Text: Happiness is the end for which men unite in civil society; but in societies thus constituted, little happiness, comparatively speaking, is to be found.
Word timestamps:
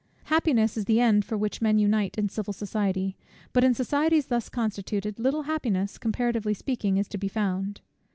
Happiness 0.23 0.77
is 0.77 0.85
the 0.85 0.99
end 0.99 1.25
for 1.25 1.37
which 1.37 1.61
men 1.61 1.77
unite 1.77 2.17
in 2.17 2.27
civil 2.27 2.53
society; 2.53 3.15
but 3.53 3.63
in 3.63 3.75
societies 3.75 4.25
thus 4.25 4.49
constituted, 4.49 5.19
little 5.19 5.43
happiness, 5.43 5.99
comparatively 5.99 6.55
speaking, 6.55 6.97
is 6.97 7.07
to 7.09 7.19
be 7.19 7.27
found. 7.27 7.81